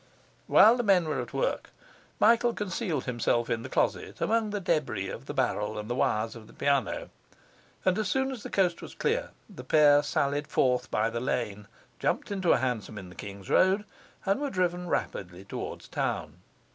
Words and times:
While 0.47 0.77
the 0.77 0.81
men 0.83 1.07
were 1.07 1.21
at 1.21 1.31
work, 1.31 1.69
Michael 2.19 2.55
concealed 2.55 3.05
himself 3.05 3.51
in 3.51 3.61
the 3.61 3.69
closet 3.69 4.19
among 4.19 4.49
the 4.49 4.59
debris 4.59 5.09
of 5.09 5.27
the 5.27 5.33
barrel 5.35 5.77
and 5.77 5.87
the 5.87 5.93
wires 5.93 6.35
of 6.35 6.47
the 6.47 6.53
piano; 6.53 7.09
and 7.85 7.95
as 7.99 8.07
soon 8.09 8.31
as 8.31 8.41
the 8.41 8.49
coast 8.49 8.81
was 8.81 8.95
clear 8.95 9.29
the 9.47 9.63
pair 9.63 10.01
sallied 10.01 10.47
forth 10.47 10.89
by 10.89 11.11
the 11.11 11.19
lane, 11.21 11.67
jumped 11.99 12.31
into 12.31 12.51
a 12.51 12.57
hansom 12.57 12.97
in 12.97 13.09
the 13.09 13.13
King's 13.15 13.47
Road, 13.51 13.85
and 14.25 14.41
were 14.41 14.49
driven 14.49 14.87
rapidly 14.89 15.45
toward 15.45 15.81
town. 15.91 16.37